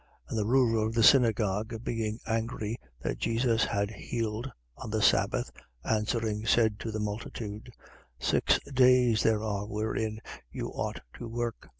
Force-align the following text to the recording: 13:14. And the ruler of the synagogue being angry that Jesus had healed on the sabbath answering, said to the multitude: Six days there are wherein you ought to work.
13:14. 0.29 0.29
And 0.29 0.37
the 0.39 0.45
ruler 0.47 0.87
of 0.87 0.93
the 0.95 1.03
synagogue 1.03 1.83
being 1.83 2.17
angry 2.25 2.79
that 3.01 3.19
Jesus 3.19 3.65
had 3.65 3.91
healed 3.91 4.51
on 4.77 4.89
the 4.89 4.99
sabbath 4.99 5.51
answering, 5.85 6.43
said 6.43 6.79
to 6.79 6.89
the 6.91 6.99
multitude: 6.99 7.69
Six 8.19 8.57
days 8.73 9.21
there 9.21 9.43
are 9.43 9.67
wherein 9.67 10.19
you 10.51 10.69
ought 10.69 11.01
to 11.19 11.27
work. 11.27 11.69